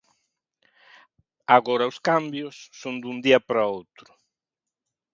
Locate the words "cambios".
2.09-2.55